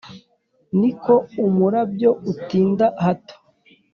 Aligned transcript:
Ni 0.79 0.91
ko 1.01 1.13
umurabyo 1.45 2.09
utinda 2.31 2.85
hato 3.03 3.35